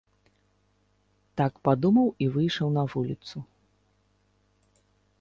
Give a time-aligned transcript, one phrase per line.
[1.41, 3.37] Так падумаў і выйшаў на вуліцу.